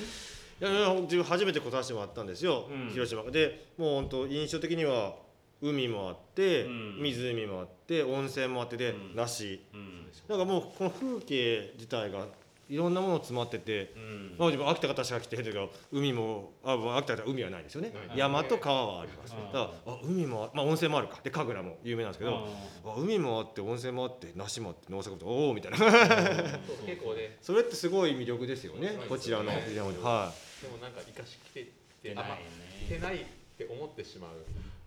[0.00, 2.90] いやいや自分初めて来させてもらったんですよ、うん。
[2.90, 5.14] 広島でもう本当印象的には
[5.62, 7.02] 海もあって、うん。
[7.02, 9.16] 湖もあって温泉もあってで、うん。
[9.16, 9.60] 梨。
[9.72, 10.06] うん。
[10.28, 12.26] なんかもうこの風景自体が
[12.70, 14.36] いろんなもの詰まってて、うん。
[14.38, 18.16] まあ、自分秋田方しか来てへんけど海もあまあ秋田方は海はないですよね、ない。
[18.18, 19.46] 山と川はあります、うん。
[19.46, 21.18] だからあ海もあまあ温泉もあるか。
[21.24, 22.46] で神楽も有名なんですけど、
[22.84, 25.78] あ海もあって温泉もあって梨もあって農作物おおみたいな。
[26.86, 27.38] 結構ね。
[27.42, 29.04] それってすごい魅力ですよねね。
[29.08, 29.62] こちらのはい。
[29.62, 30.32] 藤山では
[30.62, 31.72] でもなんか生かしきてって
[32.10, 32.38] 出ないよあまあ
[32.84, 33.24] 来てねないっ
[33.58, 34.30] て思ってしまう、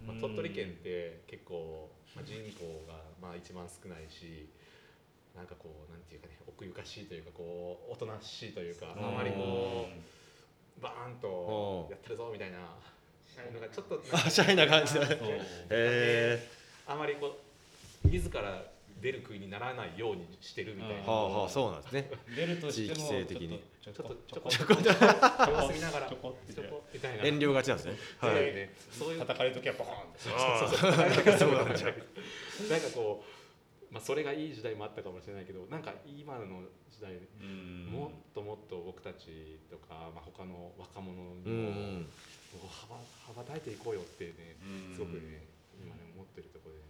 [0.05, 0.21] まあ、うん。
[0.21, 4.47] 鳥取県って結構、まあ、人口がまあ一番少ないし
[5.35, 9.87] なんかこうなんていうかね奥ゆかしいというかこうおとなしいというかあまりこ
[10.79, 12.57] うバーンとやってるぞみたいな
[13.53, 15.17] のがちょっとシャイな感じだそう。
[15.69, 16.47] へ
[16.85, 17.37] あまりこ
[18.05, 22.09] う自ら出る杭にならないようにしてるみたいな、えはあはあそうなんですね。
[22.35, 23.61] 出るとしても地域性的に。
[23.81, 24.39] ちょっちょっと。
[24.39, 27.23] とちょちょここ様子見ながらちょこってちょこみたいな。
[27.25, 27.97] 遠慮がちなんですね。
[28.19, 28.31] はい。
[28.31, 30.29] そういうねそういう叩かれる時はボーンって。
[30.29, 30.97] あそうそうそう。
[32.69, 33.32] なんかこう、
[33.93, 37.85] まあ、それがいい時代もあったかもしれないけどなんか今の時代うん。
[37.93, 42.09] もっともっと僕たちとか、まあ、他の若者うにも、
[42.65, 44.57] 羽ば羽ばたいていこうよってね
[44.89, 44.93] うん。
[44.95, 45.45] すごくね
[45.77, 46.81] 今ね思ってるところで。
[46.81, 46.85] ね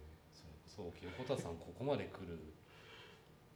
[0.71, 2.39] そうそう清田さんここまで来る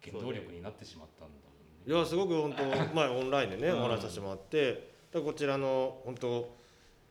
[0.03, 6.55] 原動力になってしまったんだもんいねやすごく本当前オンラインでねうんお話しさせてもらってこちらの本当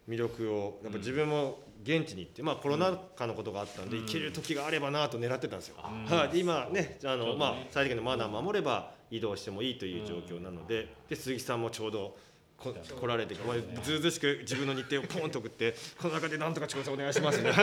[0.08, 4.06] 魅力をやっぱ自分も現地に行ってまあコロナ禍のことがあったんでうん。
[4.06, 5.76] 行ける時があればなと狙ってたんですよ。
[5.84, 12.16] うんはい、で今ねあのまあ最低限のマナーを守れば移動してもいいという状況なのでで鈴木さんもちょうど
[12.58, 17.52] こ来られてまあずうずうしく自分の日程をポンと送って この中でなんとか調査お願いしますね。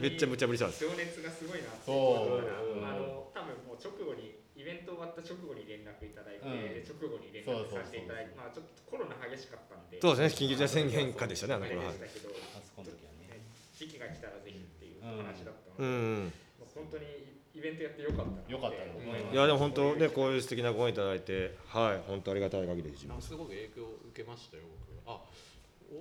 [0.00, 0.84] めっちゃ無茶ぶりしたんです。
[0.84, 2.84] 情熱がすごいなってそう。
[2.84, 6.54] あの多分もう直後にイベント終わった直後に連絡いただいて、うん。
[6.86, 11.92] 直後に連絡させていただいてまあちょっとコロナ激しかったんでそうですね緊急事態宣言下でしたねあの頃は。
[11.92, 13.42] でしたけどあそこの時はね。
[13.74, 16.32] 時期が来たらぜひっていう話だったので、うん。
[16.74, 19.36] 本当にイベントやってよかったなってよかったよ思いますい。
[19.36, 24.64] やでも本当ねこういう素敵なご縁いただいてはい本当ありがたい限りですすごく影響を受けましたよ
[25.06, 25.22] 僕あ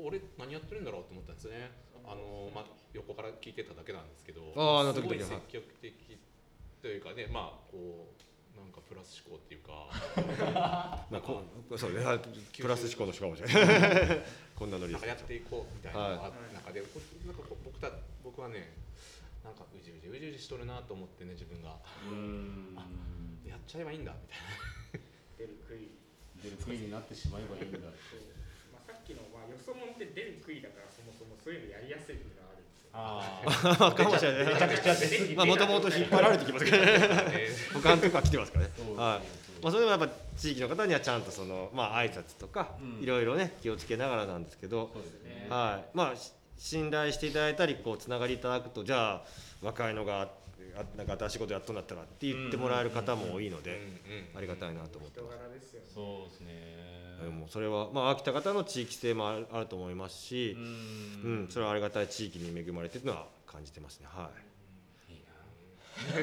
[0.03, 1.69] 俺何やってるんだろうと思ったんですね。
[2.05, 5.94] あの、まあ、横から聞いてただけなんですけどあーあの時すごい々積極的
[6.81, 8.23] というかねまあこう
[8.56, 9.90] なんかプラス思考っていうか。
[11.09, 11.44] まあこ
[11.78, 11.96] そうい
[12.58, 14.22] プラス思考の人かもしれない。
[14.56, 16.81] こんなノリでやっていこうみたいなのがあった中で、
[17.25, 17.91] なんか僕た
[18.24, 18.78] 僕はね
[19.44, 21.78] なんかうじうじうじうじしとるなと思ってね自分が。
[22.09, 22.78] うん。
[23.46, 24.40] やっちゃえばいいんだみたい
[25.38, 25.91] 出る杭。
[26.41, 26.78] 出る杭。
[26.78, 27.80] になってしまえばいいんだ
[28.72, 32.53] まあ、さっきの、まあ、よそもんって出る杭だからそもそもそういうのやりやすいっていうのは
[32.93, 33.41] あ
[33.79, 34.53] あ かもしれない。
[34.53, 37.07] めちゃくちゃですまあもともと引っ張られてきますからね。
[37.07, 38.71] な、ね、他のとこから来てますからね。
[38.95, 39.63] はい。
[39.63, 43.03] まあそれでもやっぱ地域の方にはちゃんとそのまあ挨拶とかうん。
[43.03, 44.91] いろいろね気をつけながらなんですけど。
[45.49, 45.89] はい。
[45.93, 49.21] まあし信頼していただいたりこうつながりいただくとじゃあ
[49.61, 50.29] 若いのが
[50.75, 53.79] あなんか新しいことやっとんだったらって言ってもらえる方も多いので
[54.35, 55.38] ありがたいなと思って人ます。
[55.38, 55.88] 柄ですよね。
[55.94, 56.53] そうですね
[57.23, 64.07] でもそれはまあ秋田方の地域性もあるあると思いますしう、うんん、それはありがたい地域に恵まれてるのは感じてますね。
[64.09, 64.31] は
[65.09, 65.13] い。
[65.13, 65.34] いいな。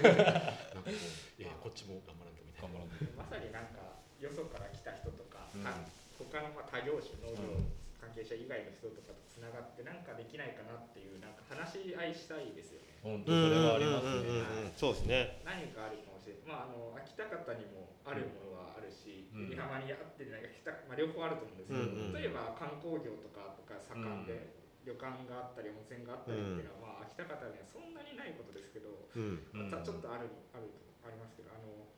[0.02, 0.40] なんか
[0.82, 0.90] こ
[1.38, 5.62] ういやこっちも頑張らんとみたいな頑張らんとまさになんかよそから来た人とか、うん。
[5.62, 5.72] 他
[6.18, 14.72] 他のまあ他業種農業うん関係者以外の人とかとつながってなんかできないかなっていうなんか話し合いしたいですよね本当それはありますね。
[14.76, 15.40] そうですね。
[15.44, 16.48] 何かあるかもしれない。
[16.48, 19.52] まああの秋田方にもあるものはあるしうん。
[19.52, 24.52] 海浜にあってないか北、まあ、両方あると思うんですけど、うんうん例えば観光業とかとか盛んで、
[24.84, 29.08] 旅館があったり温泉があったりっていうのは、まあ、秋田方にはそんなにないことですけど、
[29.52, 31.88] またちょっとあるあるとありますけどあの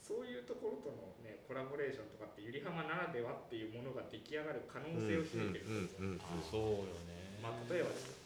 [0.00, 6.16] そういうところとの、ね、コラボレーションとかってゆりはまならではっていうものが出来上がる可能性を秘めてるんですよ、
[6.48, 7.36] そうよね。
[7.44, 8.17] まあ、例えばです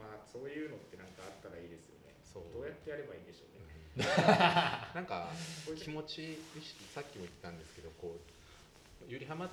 [0.00, 2.16] まあそういうのってなんかあったらいいですよね。
[2.24, 2.48] そう。
[2.52, 3.60] どうやってやればいいんでしょうね。
[4.96, 5.28] なんか
[5.66, 9.50] こういう気持ち意識さっきも言ったんですけどこうゆりはま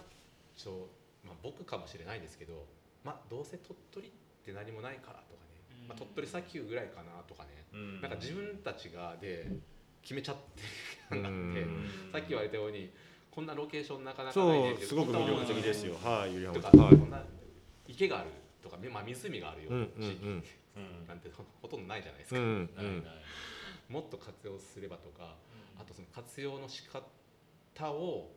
[0.57, 0.89] 町、
[1.23, 2.65] まあ、僕かもしれないですけど、
[3.03, 4.11] まあ、どうせ鳥取っ
[4.45, 8.01] て何もないからとかね、まあ、鳥取砂丘ぐらいかなとかね、うん。
[8.01, 9.47] なんか自分たちがで
[10.01, 10.61] 決めちゃって
[11.11, 12.11] うる感があって、ん。
[12.11, 12.91] さっき言われたように
[13.31, 15.95] こんなロケーションなかなかそうないねすごく魅力的ですよ。
[16.03, 16.33] はい。
[16.33, 16.85] ゆりはとか、ま。
[16.85, 16.95] はい。
[16.97, 17.23] こんな
[17.87, 18.29] 池がある
[18.69, 20.43] とか、まあ、湖があるよううんな地域うんうん。
[20.77, 22.39] うんなんてほほとんどないじゃないですか、
[23.89, 25.35] もっと活用すればとか
[25.79, 28.29] あとその活用の仕方を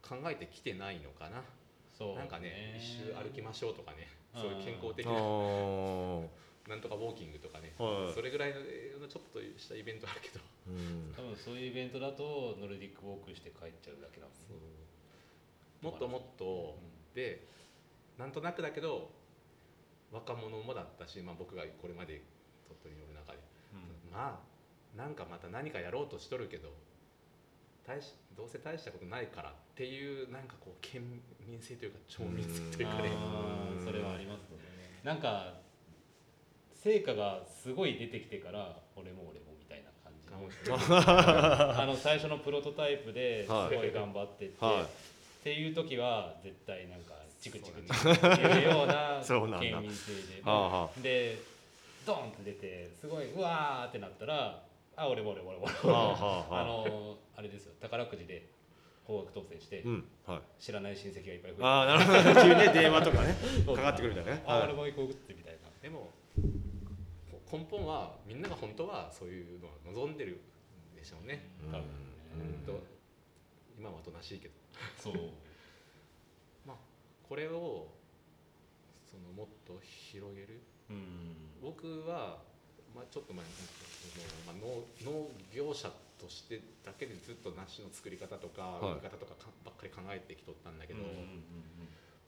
[0.00, 1.42] 考えてきてないのかな、
[1.96, 4.06] そうなんかね一周歩きましょうとかね。
[4.34, 6.28] そういう健康的あなー。
[6.68, 8.14] なんとかウォーキングとかね、はい。
[8.14, 10.40] それぐらいのえーちょっとしたイベントあるけど。
[10.68, 11.14] うん。
[11.16, 15.90] 多分そういうイベントだとノルディックウォークして帰っちゃうだけだもん。
[15.90, 16.78] もっともっと。
[17.14, 17.42] で
[18.18, 19.10] なんとなくだけど
[20.12, 22.22] 若者もだったし、まあ、僕がこれまで
[22.66, 23.38] 鳥取におる中で、
[24.10, 24.48] まあ
[24.96, 26.70] なんかまた何かやろうとしとるけど
[27.86, 31.02] 大しどうせ大したことないからっていうなんかこう県
[31.46, 33.10] 民性というか町民性というかね。
[33.84, 34.58] それはありますね。
[35.04, 35.54] なんか
[36.74, 40.28] 成果がすごい出てきてから俺も俺もみたいな感じ
[41.80, 43.76] あの最初のプロトタイプですはい。
[43.76, 44.82] ごい頑張ってって、はい。
[44.82, 44.86] っ
[45.42, 49.60] ていう時は絶対なんかチクチクチクっていうようなそうなんだ。
[49.60, 51.38] 県民性ではあはで
[52.06, 54.62] ドンって出てすごいうわーってなったら
[54.96, 55.68] あ俺も俺も俺も
[56.50, 57.72] あのあれですよ。
[57.80, 58.48] 宝くじで
[59.06, 60.40] 高額当選して、うんはい。
[60.62, 61.64] 知らない親戚がいっぱい増えて。
[61.64, 63.34] ああなるほど急にね電話とかね。
[63.64, 64.42] かかってくるみたいなね。
[64.46, 64.64] あ、はい。
[64.64, 65.70] 俺も行こうってみたいな。
[65.80, 66.12] でも
[67.30, 70.40] こ根本はみんなが本当はそういうのは望んでる
[70.92, 71.70] んでしょうね、うん。
[71.70, 71.86] 多分ね。
[72.34, 72.80] うんと
[73.78, 74.54] 今はおとなしいけど。
[74.98, 75.14] そう。
[75.14, 75.22] まあ
[77.28, 77.88] これを
[79.10, 80.60] そのもっと広げる？
[80.90, 81.60] うん。
[81.60, 82.38] 僕は、
[82.96, 83.52] まあ、ちょっと前に、
[84.46, 88.92] まあ、農農業者としてだけでずっと梨の作り方とかはい。
[88.92, 91.08] 売り方とかかばっかり考えてきとったんだけど、も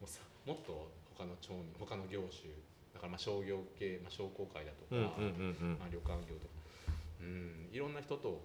[0.03, 2.53] うさもっと他の町民他の業種
[2.93, 6.53] だからまあ商業系、まあ、商工会だとか、まあ、旅館業とか、
[7.21, 8.41] うん、いろんな人と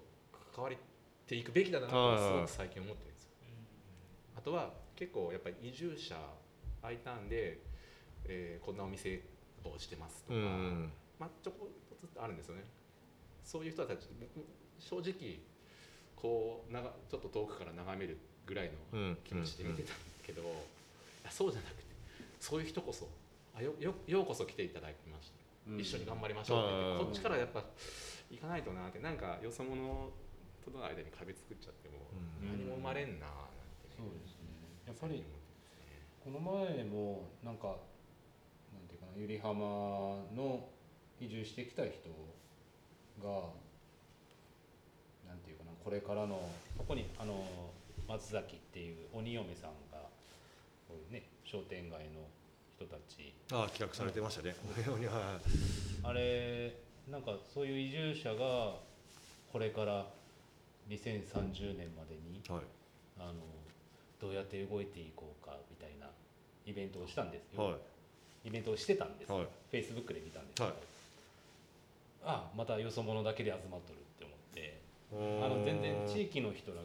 [0.55, 0.77] 関わり
[1.27, 3.29] ていくべきだなとすごく最近思ってるんですよ。
[4.37, 6.15] あとは結構やっぱり移住者
[6.87, 7.59] 空いたんで、
[8.25, 9.21] えーこんなお店
[9.63, 10.91] をしてますとか、うんうん。
[11.19, 12.63] まあ、ちょこっとあるんですよね。
[13.43, 14.45] そういう人たち僕
[14.79, 15.39] 正直
[16.15, 20.45] こうながちょっと遠くから眺めるぐらいのうん気持ちで見てたんだけど、い
[21.23, 21.83] やそうじゃなくて
[22.39, 23.07] そういう人こそ
[23.55, 25.79] あよよようこそ来ていただきました、うん。
[25.79, 27.05] 一緒に頑張りましょうって言ってうん。
[27.05, 27.63] こっちからやっぱ
[28.31, 29.77] 行かないとなってなんかよそ者
[30.63, 32.03] との間に壁作っちゃっても
[32.43, 32.47] うん。
[32.47, 33.35] 何も生まれんななん
[33.79, 34.47] てね、そうですね。
[34.87, 35.23] やっぱり
[36.27, 39.63] この前もなんかなんていうかな百合浜
[40.35, 40.67] の
[41.21, 42.11] 移住してきた人
[43.23, 43.47] が
[45.25, 46.35] なんていうかなこれからの
[46.77, 47.45] ここにあの
[48.09, 50.03] 松崎っていう鬼嫁さんが
[50.89, 52.27] こういうね商店街の
[52.75, 53.33] 人たち。
[53.53, 54.53] ああ企画されてましたね。
[54.75, 54.99] は。
[54.99, 55.07] い
[56.03, 56.75] あれ
[57.09, 58.75] なんかそういう移住者が
[59.53, 60.05] これから
[60.89, 62.61] 2030年までにはい。
[63.17, 63.35] あの
[64.19, 66.07] どうやって動いていこうかみたいな
[66.65, 68.49] イベントをしたんですよ、はい。
[68.49, 69.29] イベントをしてたんです。
[69.29, 69.47] よ、はい。
[69.71, 70.75] Facebook で見たんですけど、はい。
[72.25, 74.81] あまたよそ者だけで集まっとるって思って。
[75.13, 75.45] うん。
[75.45, 76.81] あの全然地域の人らが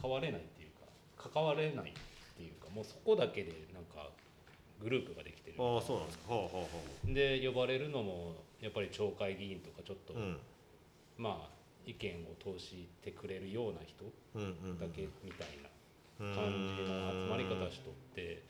[0.00, 0.70] 関われないっていう
[1.18, 1.92] か関われないっ
[2.36, 4.10] ていうかもうそこだけでなんか
[4.80, 6.18] グループができてるああそうなんです。
[6.18, 6.64] かはあはあは
[7.06, 10.38] で呼ばれるのもやっぱり町会議員とかちょっと、あうん。
[11.16, 15.64] まあ意見を通してくれるような人だけみたいな。
[15.64, 15.69] うん
[16.20, 18.42] 感じの集まり方しとって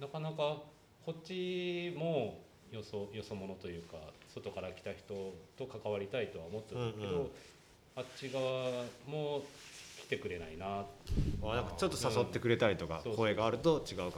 [0.00, 0.62] なかなか
[1.04, 3.96] こっちもよそよそ者というか
[4.34, 7.28] 外から来た人と関わりたいとは思ってるけど、うんうん。
[7.96, 9.42] あっち側も
[10.02, 10.84] 来てくれないな。
[11.42, 14.12] あなんかちょっと誘ってくれたりとか声があると違うかも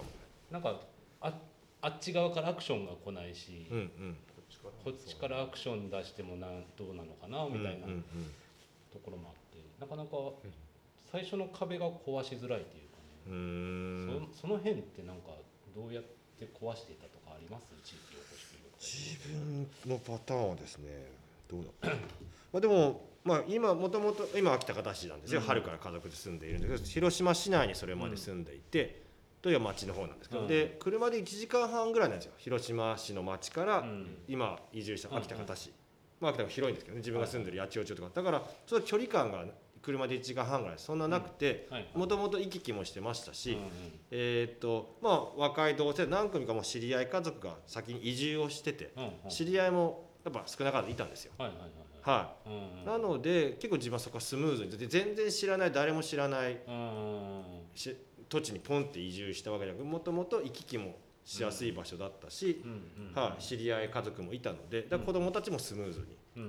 [0.50, 0.80] なんか
[1.20, 1.32] あ
[1.80, 4.16] あっち側からアクションが来ないし、うんうん。
[4.84, 7.86] こっちからアクション出してもなんどうなのかなみたいな
[8.92, 10.10] ところもあってなかなか
[11.10, 13.02] 最初の壁が壊しづらいっていうかね。
[13.28, 13.36] うんう
[14.24, 14.28] ん。
[14.34, 15.32] そその辺ってなんか
[15.74, 16.04] どうやっ
[16.38, 17.66] て壊していたとかあります？
[17.84, 21.06] 地域おこし協力隊自分のパターンはですね
[21.48, 21.90] どうだ
[22.52, 25.46] まあでもまあ今もともと今秋田方市なんですよ、うん。
[25.46, 29.02] 春から家族で住んでいるんですけど広島市内にそれまで住んでいて、
[29.42, 30.48] という町の方なんですけど、うん。
[30.48, 32.32] で車で1時間半ぐらいなんですよ。
[32.38, 34.06] 広島市の町からうん。
[34.28, 35.72] 今移住した秋田方市、う
[36.20, 37.00] まあ秋田が広いんですけどね。
[37.00, 38.10] 自分が住んでる八千代町とか。
[38.14, 39.44] だからちょっと距離感が
[39.82, 43.68] 車で1時間半ぐらいそんななくてはいもともと行き来もしてましたし、うんうん
[44.10, 49.10] えーっとまあ若い同性何組かも知り合い家族が先に移住をしててうんうん。
[49.28, 51.32] 知り合いもやっぱ少なからずいたんですよ。
[51.38, 57.42] はいはいはいなので結構自分はそこはスムーズにで全然知らない誰も知らないうん
[57.74, 57.94] し
[58.28, 62.62] 土地にポンって移住したわけじゃなくもともと行き来もしやすい場所だったし、
[63.14, 66.42] はい、知り合い家族もいたのでだ子供たちもスムーズに、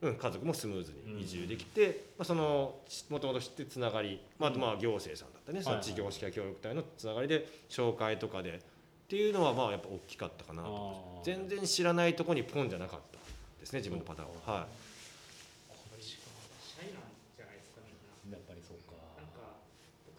[0.00, 2.76] うんうんうん、家族もスムーズに移住できて、まあ、その
[3.10, 8.60] もともと知ってつながり、まあ、あとまあ行政さんだったね、その地業式や協力隊のつながりで紹介とかでっ
[9.08, 13.18] ていうのはまあやっぱ大きかったかなと全然知らないとこにポンじゃなかった
[13.58, 14.60] ですね自分のパターンは。
[14.60, 14.68] はい。
[18.30, 18.92] やっぱりそうか。
[19.16, 19.67] なんか僕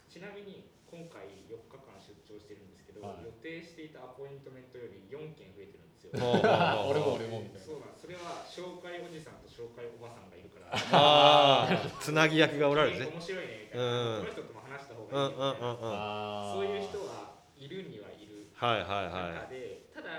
[0.09, 3.21] ちちなみに今回4日間出張してるんですけど、はい。
[3.21, 6.17] 予定していたアポイントメントより4件増えてるんですよ。
[6.89, 7.69] 俺も俺もみたいな。
[7.69, 10.73] そうなんそれは紹介おじさんと紹介おばさんがいるから。
[10.73, 13.85] ああつなぎ役がおられるね面白いねみたこ
[14.25, 20.09] の人とも話した方うんがいいうんみたいな、うんうんはあーそういう人はいるにはいるいはいは中で、ただ、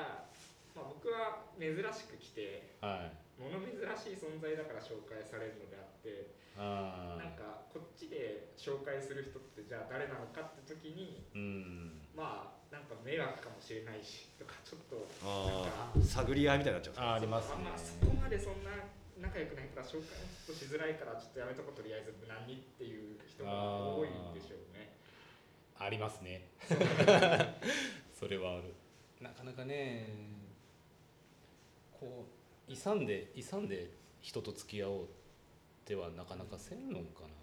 [0.75, 3.21] まあ、僕は珍しく来てはい。
[3.43, 12.01] 物珍しい存在だから紹介されるのであってあなんかこっちで紹介する人ってじゃあ誰なのかって時にーうん。
[12.15, 16.95] まあなんか迷惑かもしれないしとかちょっといああ探り合いみたいになっちゃう。
[16.99, 17.55] あーありますね。
[17.57, 18.71] あんまそこまでそんな
[19.19, 20.05] 仲良くないから紹介も
[20.47, 23.51] ちょっとしづらいからちょっとやめとことりあえず無難にっていう人が
[23.97, 24.93] 多いんでしょうね。
[25.79, 26.49] ありますね。
[28.19, 28.75] そ れはある。
[29.21, 30.09] なかなかね
[31.99, 32.27] こ
[32.69, 33.91] う勇んで勇んで
[34.23, 35.20] 人と付き合おうって
[35.97, 37.35] はなかなかせんのかな。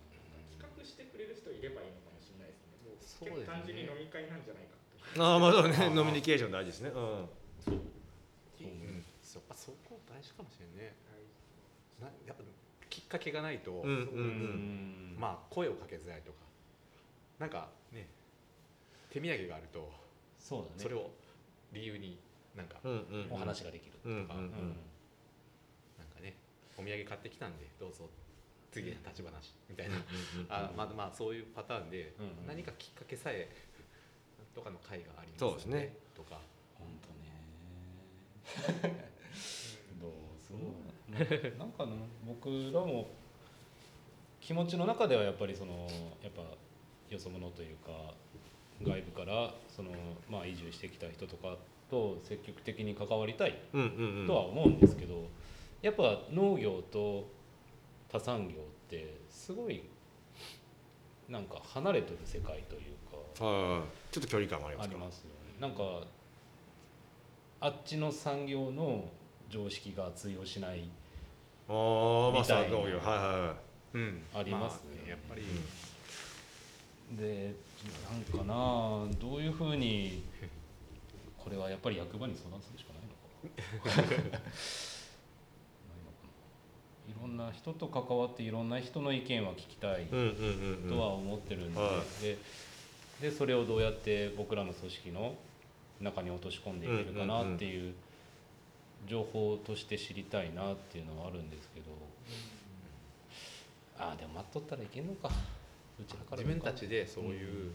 [0.51, 2.77] 企画してくれる人いればいいのかもしれないですね。
[2.83, 3.47] もうそうですね。
[3.47, 4.77] 結構単純に飲み会なんじゃないか
[5.15, 5.23] と。
[5.23, 5.75] ああまあそうね。
[5.77, 6.89] あ ーノミニケーション大事ですね。
[6.89, 7.29] うん。
[7.63, 7.81] そう。
[8.59, 10.95] うん、そやっぱそこ大事かもしれんね。
[11.99, 12.43] なやっぱ
[12.89, 13.95] きっかけがないと、うんうんう
[15.15, 15.15] ん。
[15.17, 16.39] まあ声をかけづらいとか。
[17.39, 18.07] なんかね。
[19.09, 19.91] 手土産があると
[20.39, 20.73] そうだね。
[20.77, 21.11] それを
[21.71, 22.19] 理由に
[22.55, 23.31] なんか、うんうんうん。
[23.31, 24.27] お話ができるうんうんうん。
[25.97, 26.35] なんかね
[26.77, 28.09] お土産買ってきたんでどうぞ
[28.71, 29.95] 次の立ち話みたいな、
[30.49, 32.15] あまあまあそういうパターンで、
[32.47, 33.49] 何かきっかけさえ
[34.53, 35.97] とかの会がありますそうですね。
[36.15, 36.39] とか。
[36.73, 37.09] 本当
[38.83, 39.07] ね。
[40.01, 41.91] どうそうなんかな
[42.25, 43.09] 僕らも
[44.41, 45.87] 気持ちの中ではやっぱりその
[46.21, 46.41] やっぱ
[47.09, 48.13] よそ者というか
[48.81, 49.91] 外部からその
[50.29, 51.57] まあ移住してきた人とか
[51.89, 53.59] と積極的に関わりたい
[54.25, 55.27] とは思うんですけど
[55.81, 57.29] やっぱ農業と
[58.11, 58.57] 他産業っ
[58.89, 59.83] てすごい
[61.29, 64.95] なんか離れてる世界というかはいちょっと距離感がありまあすか？
[64.95, 65.33] りますよね。
[65.59, 66.07] なんか
[67.59, 69.09] あっちの産業の
[69.49, 70.89] 常識が通用しない
[71.67, 73.97] ああまあみたいなそう農業はいはいはい。
[73.97, 74.23] うん。
[74.35, 75.41] ありますあねやっぱり、
[77.17, 77.53] で
[78.11, 78.53] なんかな
[79.19, 80.23] どういうふうに
[81.37, 84.39] これはやっぱり役場に相談するしかないのかな
[87.07, 91.73] いろんな人と関わっていろんな人の意見は聞きたいうんうんうんうんとは思ってるん。
[91.73, 92.37] で,、はで
[93.21, 95.35] でそれをどうやって僕らの組織の
[96.01, 97.93] 中に落とし込んでいけるかなっていう
[99.07, 101.85] 情報として知りたいなっていうのはあるんですけど、
[103.97, 105.31] ああでも待っとったらいけんのか。
[105.99, 107.71] うちらから自分たちでそういう、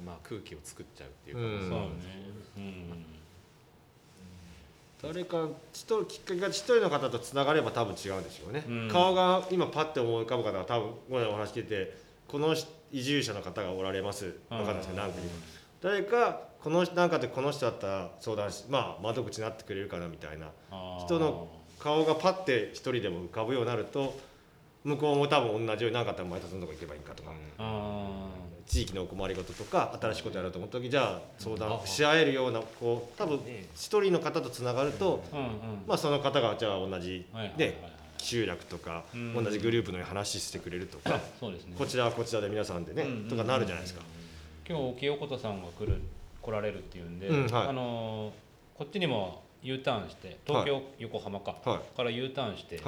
[0.00, 1.60] うんまあ、空気を作っちゃうっていうか、うん。
[1.60, 1.86] そうね。
[2.56, 3.19] うん
[5.02, 8.88] 誰か一人きっかけが一人の方とつながれば多分違うんでしょうね、うん。
[8.90, 11.96] 顔が今パッて思い浮かぶ方は多分ごめんお話聞いて
[12.28, 12.54] この
[12.92, 15.34] 移住者の方がおられます分かんないですけど何組か
[15.82, 20.50] 誰かこの人なんかでこの人だったら相談しまあ窓口になってくれるかなみたいな。
[21.04, 24.14] 人の顔がパッて一人でも浮かぶようになると
[24.84, 28.28] 向こうも多分同じように何かあったら前田さんのとこ行けばいいんかとか、あ
[28.66, 35.22] 地域のお困りごととか新しいことやろうと思った時じゃあ相談し合えるようなこう多分ね一人の方とつながると、
[35.86, 37.74] まあ、その方がじゃあ同じ、はいはいはいね、
[38.18, 39.34] 集落とかうん。
[39.34, 41.20] 同じグループのように話してくれるとか
[41.78, 44.02] こちらはこちらで皆さんでねとかなるじゃないですか。
[44.68, 46.00] 今日沖横田さんが来る
[46.40, 48.50] 来られるっていうんで、あのー
[48.80, 52.80] こっちにも U ターンして東京、横浜か、はから U ターンして、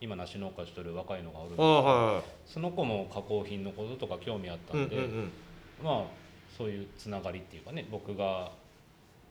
[0.00, 2.22] 今梨農家しとる若いのがおるんではいはい。
[2.46, 5.32] その子も加工品のこととか興味あったうんうんんで、うん。
[5.82, 6.04] まあ
[6.56, 8.52] そういうつながりっていうかね僕が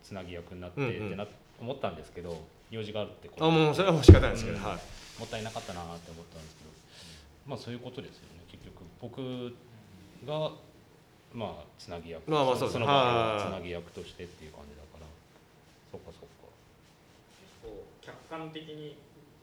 [0.04, 1.08] つなぎ役になってうんうん。
[1.08, 1.26] ってな、
[1.62, 2.38] 思ったんですけど
[2.70, 4.64] 用事があるってこあもうそれはもう仕方ないですけど、うん。
[4.64, 4.74] はい。
[5.20, 6.70] もったいなかったなって思ったんですけど、
[7.48, 8.84] まあそういうことですよね結局。
[9.02, 9.56] 僕
[10.28, 10.52] が
[11.34, 15.08] まあつなぎ役まあまあそうその場ではいつなぎ役としてっていう感じだから。
[15.92, 16.52] そっかそっか。
[17.64, 18.98] こう客観的に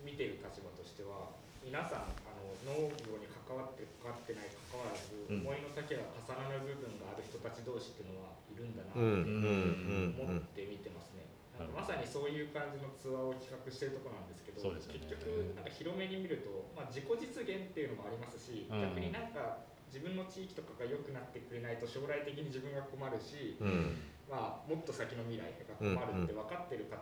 [0.05, 1.33] 見てる立場としては
[1.65, 5.41] 皆さんあの農業に関わって関わってない関わらず、うん。
[5.41, 10.21] 思いの丈が重なる部分がある人たち同士っていうのはいるんだなうんうんうんうん。
[10.21, 11.25] と思って見てますね、
[11.57, 14.77] なんかまさにそういう感じのツアーを企画してるところなんですけどね。
[14.77, 17.17] 結局なんか広めに見ると、まあ、自己実
[17.49, 18.81] 現っていうのもありますし、うん。
[18.93, 23.97] 逆になんか自分の地域とかが良くなってくれないと将来的に自分が困るし、うん。
[24.29, 26.97] まあ、もっと先の未来が困るって分かってる方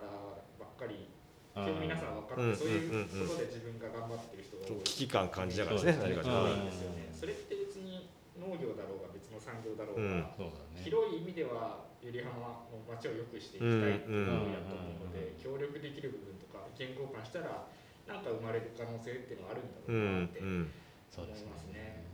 [0.58, 1.21] ばっかり、あ
[1.52, 2.16] 今日皆さん。
[2.16, 2.56] 分かって、うん。
[2.56, 4.84] そういうことで自分が頑張ってる人が多い。
[4.84, 6.32] 危機感感じながらですねそうですね。
[6.32, 7.12] 何かですよね。
[7.12, 8.08] それって別に
[8.40, 10.20] 農業だろうが別の産業だろううん。
[10.20, 10.32] が、
[10.80, 17.68] 広い意味では百合浜の町を良くしていきたいっていうのをやと思うので、協力できる部分とか意見交換したら
[18.08, 20.24] なんか生まれる可能性っていうのはあるんだうろうなん。
[20.24, 22.04] って思いますね。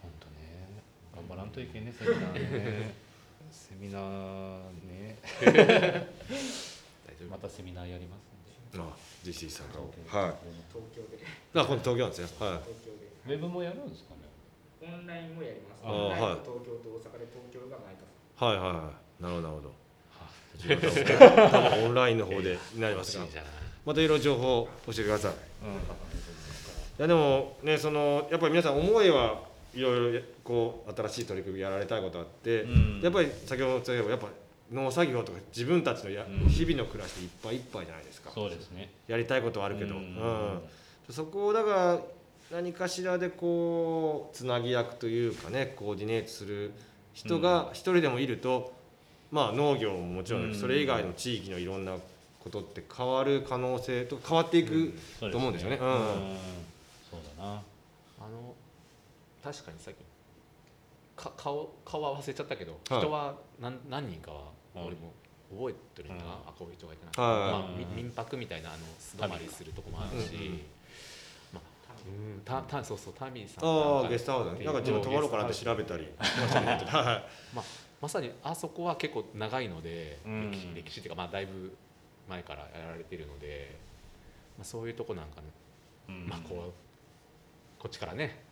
[0.00, 0.42] 本当ね。
[1.52, 1.92] といけんね
[3.52, 6.71] セミナーねセミナーね
[7.22, 8.26] 大丈夫またセミナーやります
[8.74, 8.82] んで。
[8.82, 9.78] あ実施さんが。
[9.78, 10.34] はい。
[10.72, 11.22] 東京で。
[11.54, 12.26] あこれ東京なんですね。
[12.40, 12.60] はい。
[12.66, 13.34] 東京で。
[13.34, 14.26] ウェブもやるんですかね。
[14.82, 15.82] オンラインもやります。
[15.84, 18.74] あーオンラインはいと東京と大阪で東京が前田さんはいはい。
[18.74, 19.82] はいなるほどなるほど。
[20.62, 23.26] 多分オンラインの方でになりますが。
[23.84, 25.32] またいろいろ情報を教えてください。
[25.32, 25.34] い
[25.68, 25.74] うん。
[26.98, 29.42] やでもねそのやっぱり皆さん思いは
[29.74, 33.00] いろいろこう新しい取り組みやられたいことあって、うん。
[33.02, 34.28] やっぱり先ほど言ったようにやっぱ
[34.72, 36.48] 農作業とか自分たちのや、うん。
[36.48, 38.30] 日々の暮らしでいっぱいいっぱいじゃないですか。
[38.34, 38.90] そうですね。
[39.06, 40.04] やりたいことはあるけど、ううん。
[40.04, 40.60] ん
[41.10, 42.00] そこをだから
[42.52, 46.72] 何かしらでこうつなぎ役というかねコーディネートする
[47.12, 48.72] 人が一人でもいると、
[49.30, 51.96] まあ農業ももちろんそれ以外の地域のいろんな
[52.40, 55.78] ことって変わる可能性と変わっていく、と思うんですよね。
[55.80, 55.86] うん。
[55.86, 56.36] うん。
[57.10, 57.62] そうだな。
[58.20, 58.54] あの
[59.42, 59.96] 確かにさっき
[61.16, 63.00] か顔顔は忘れちゃったけど、はい。
[63.00, 65.12] 人は何何人かははい俺も
[65.50, 66.24] 覚えてるんだ。
[66.24, 66.38] な、うん。
[66.48, 70.64] あこういう人がいてな、はいまあ、み民泊みたいなあの素泊まりするとこもあるし、
[72.44, 74.64] たたそうそうタミーさんああがゲストハウスね。
[74.64, 76.08] なんか自分泊まろうかなって調べたり。
[76.18, 77.22] は
[78.00, 80.50] まさにあそこは結構長いので、うん。
[80.50, 81.76] 歴史歴史っていうか、まあ、だいぶ
[82.28, 83.76] 前からやられてるので、
[84.58, 85.46] まあ、そういうとこなんかね、
[86.08, 86.26] うん。
[86.26, 86.72] まあ、こう
[87.80, 88.44] こっちからね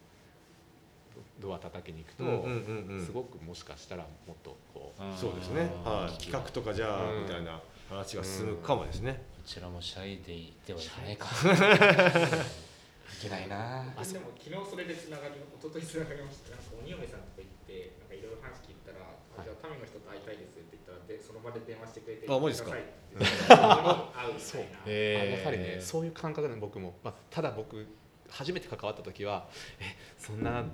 [1.41, 3.05] ドドア叩きに行くと、うんうんうんうん。
[3.05, 5.71] すごくもしかしたらもっとこう、うんそうですね、
[6.19, 7.23] 企画とかじゃあ、うん。
[7.23, 11.27] みたいな話が進むかもですね、こちらもシャイでいてはいけないか。
[13.11, 13.83] いけないな。
[13.97, 16.51] あでも昨日それでつながり一昨日つながりました。
[16.51, 19.03] なんか鬼嫁さんとか行ってなんかいろいろ話聞いたら、
[19.37, 22.73] あじゃあ民の人と会いたいですって言ったらでその場で電話してくれてあマジっすか
[24.39, 24.65] そう。
[24.87, 27.85] えあやはりねそういう感覚で僕も、まあ、ただ僕
[28.31, 29.49] 初めて関わった時は
[29.81, 30.65] えそんな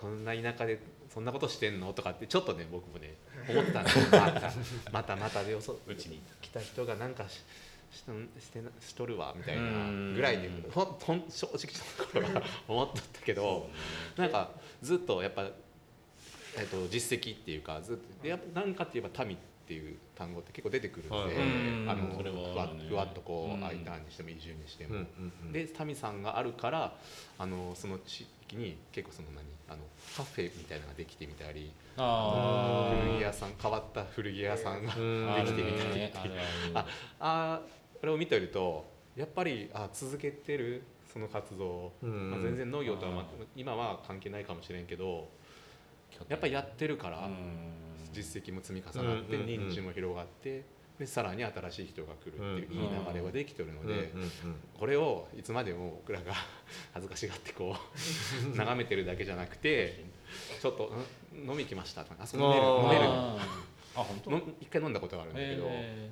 [0.00, 0.78] こんな田舎で
[1.12, 1.92] そんなことしてんの？
[1.92, 3.14] とかってちょっとね僕もね
[3.48, 4.04] 思ってたんですよ。
[4.12, 4.52] また
[4.92, 7.42] またまたでよそうちに来た人がなんかし
[7.92, 8.00] し
[8.40, 9.62] してなしとるわみたいな
[10.14, 11.58] ぐらいでほんほん正直な
[11.96, 13.70] ところは思っとったけど
[14.16, 14.50] なんか
[14.82, 15.48] ずっとやっぱ、
[16.58, 22.84] えっと実績っていうかずっとでやっぱなんかって言えば民っていう単語って結構出てくるんで、あのそれはふわあるね。
[22.88, 25.52] ふわっとこうんう I ターンにしても移住にしても、うんうんうん。
[25.52, 26.94] で民さんがあるから
[27.38, 29.82] あのその地域に結構その何あの
[30.16, 35.94] カフェみたいなのができてみたり古着屋さん変わった古着屋さんができてみたり。
[36.00, 36.40] ねあるある
[37.20, 37.60] あ
[38.02, 42.30] あれを見てるとやっぱりあ続けてるその活動、うん。
[42.30, 43.24] まあ、全然農業とは、まあ
[43.56, 45.28] 今は関係ないかもしれんけど
[46.28, 47.85] やっぱりやってるから、うん
[48.16, 50.64] 実績も積み重なって認知も広がって
[50.98, 54.12] でさらに新しい人が来るっていううんいい流れはできてるので、
[54.78, 56.32] これをいつまでも僕らが
[56.94, 57.76] 恥ずかしがってこ
[58.54, 60.04] う 眺めてるだけじゃなくて
[60.62, 60.84] ちょっと
[61.34, 63.12] ん飲み行きましたとかあそこ飲める飲める。
[63.94, 64.30] あ本当？
[64.30, 66.10] の一回飲んだことがあるんだけど、え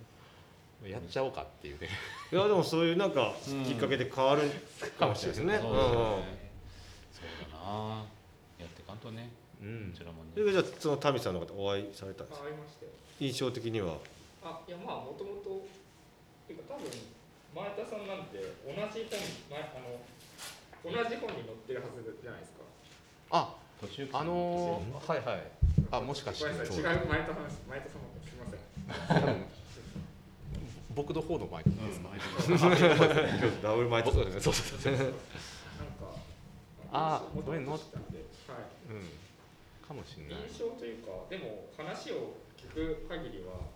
[0.84, 1.88] やっちゃおうかっていうね。
[2.30, 3.64] いやでもそういうなんかうん。
[3.64, 4.42] きっかけで変わる
[4.98, 5.58] かもしれないですね。
[5.60, 5.72] そう
[7.50, 8.04] だな。
[8.58, 9.30] やってかんとね
[9.62, 9.90] うん。
[9.92, 12.46] こちらもそれねでじゃあそのタミさんの方お会いされたんですか？
[13.20, 13.96] 印象的には。
[14.42, 16.90] あいやまあもともとっていうか多分
[17.54, 20.00] 前田さんなんて同じ本前あの
[20.84, 22.64] 同じ本に載ってるはずじゃないですか。
[23.30, 25.42] あ途中あのーはいはい。
[25.90, 26.44] あもしかして。
[26.46, 27.62] 違う前田さんです。
[27.68, 29.44] 前田さんのすみません。
[30.94, 32.00] 僕の方の前です、
[33.62, 35.12] ダブルマイト僕そうそうそう、なんか
[36.92, 38.18] あー元々これの知ったんで。
[38.18, 38.24] はい。
[38.90, 39.08] うん、
[39.84, 43.68] かもしれない印象というかでも話を聞く限りは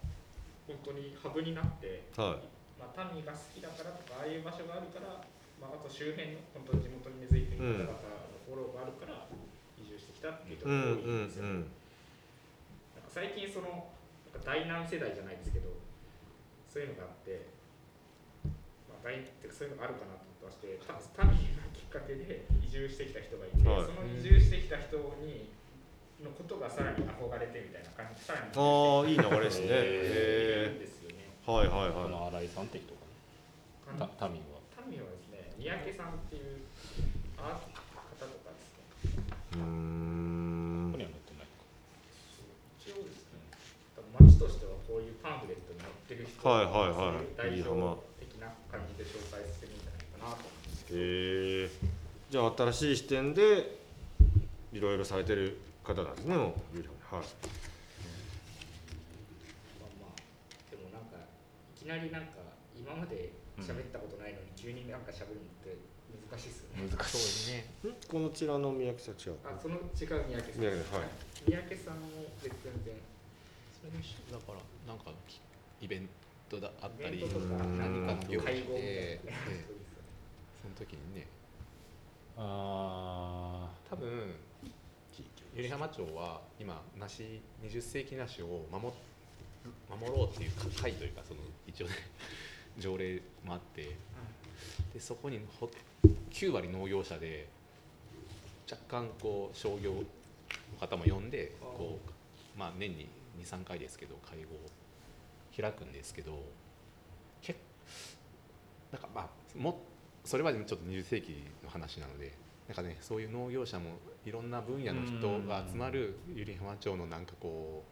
[0.65, 2.41] 本当にハブになって、は
[2.81, 5.21] まあ、民が好きだからとかああいう場所があるから、
[5.61, 9.29] まあ、あと周辺の本当に地元に根付いてる方々のフォローがあるから
[9.77, 10.73] 移住してきたっていうとい。
[10.73, 11.77] ころが多いんですよ、うんうんうん。
[12.97, 13.93] なんか最近その
[14.33, 15.69] なんか第何世代じゃないですけど
[16.69, 17.49] そういうのがあって、
[18.89, 25.58] まあ、第ってかそういうのがあるかなと思ってましてた民がきっかけで移住してきた人がいて、はいその移住してきた人に
[26.25, 28.59] のことがさらに憧れてみたいな感じさらにあ
[29.07, 29.67] あいい流れですね。
[29.67, 31.31] いへるんですよね。
[31.47, 31.51] え。
[31.51, 32.99] はいはいはこの新井さんって人か
[33.99, 34.07] な？
[34.07, 34.59] た民は
[34.91, 36.59] 民はですね、三宅さんっていう
[37.39, 39.23] アーティ方とかですね。
[39.55, 39.63] い。
[39.63, 40.99] うーんここ。
[40.99, 41.63] には載ってないか
[42.83, 43.39] 一応ですね、
[43.95, 50.99] 多分町としてはこういうパンフレットに載ってる人はいはいはい代表的な感じで紹介してるんじゃないかなと思うんですけど。
[50.99, 51.71] へえ。
[52.29, 53.79] じゃあ新しい視点で
[54.75, 55.57] いろいろされてる
[55.89, 56.37] 方なんですね。
[56.37, 57.01] もう有料に。
[57.09, 57.25] はい。
[59.81, 60.21] まあまあ
[60.69, 62.45] でもなんかいきなりなんか
[62.77, 65.81] 今まで喋ったことないのに急になんか喋るのって
[66.29, 66.85] 難難しいですよね。
[66.93, 67.53] 難しい。
[67.53, 67.65] ね。
[67.89, 67.97] ん？
[68.07, 69.39] このちらの三宅さん違う。
[69.45, 70.61] あその違う三宅さん。
[70.61, 71.09] 三宅はい。
[71.49, 72.53] 三宅さんも全
[72.85, 72.95] 然。
[73.73, 75.41] それにしだからなんかき
[75.81, 76.09] イベン
[76.51, 79.21] トだあったりイベントとか何かの行事会合で
[80.61, 81.27] その時にね。
[82.37, 84.35] あ多分
[85.59, 88.95] 百合浜町は今梨20世紀梨を守
[89.91, 91.95] 守ろうっていう会というかその一応ね
[92.79, 93.97] 条例もあって
[94.95, 95.69] でそこにほ
[96.31, 97.49] 9割農業者で
[98.71, 100.03] 若干こう商業の
[100.79, 103.09] 方も呼んでこう、まあ、年に
[103.43, 104.59] 23回ですけど会合を
[105.61, 106.39] 開くんですけど
[107.43, 107.59] 結
[108.93, 109.81] なんかまあも
[110.25, 112.33] それはちょっと20世紀の話なので
[112.69, 113.93] なんかねそういう農業者も
[114.25, 117.83] いろんな分野の人が集まる百合浜町のなんかこ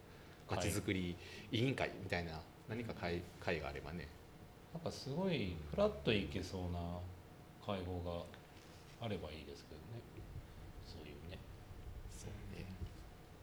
[0.50, 1.16] うまちづくり
[1.50, 4.08] 委員会みたいな何か会会があればね。
[4.74, 6.78] なんかすごいフラッといけそうな
[7.64, 9.65] 会合があればいいですけ